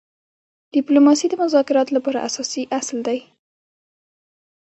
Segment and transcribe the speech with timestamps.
[0.75, 3.19] ډيپلوماسي د مذاکراتو لپاره اساسي اصل دی.